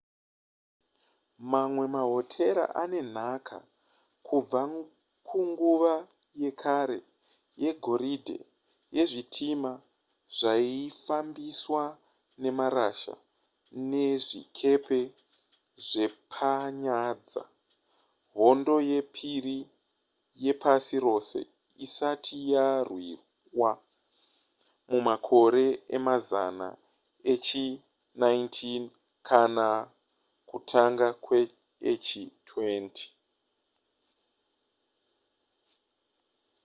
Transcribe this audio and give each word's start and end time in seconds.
mamwe 1.51 1.85
mahotera 1.95 2.63
ane 2.81 2.99
nhaka 3.15 3.57
kubva 4.25 4.61
kunguva 5.27 5.93
yekare 6.41 6.99
yegoridhe 7.63 8.37
yezvitima 8.95 9.71
zvaifambiswa 10.37 11.83
nemarasha 12.41 13.13
nezvikepe 13.91 15.01
zvepanyanza 15.87 17.43
hondo 18.35 18.75
yepiri 18.89 19.57
yepasi 20.43 20.95
rose 21.05 21.39
isati 21.85 22.35
yarwiwa 22.51 23.71
mumakore 24.89 25.65
emazana 25.97 26.67
echi19 27.29 28.63
kana 29.27 29.67
kutanga 30.49 31.07
kweechi20 31.23 32.89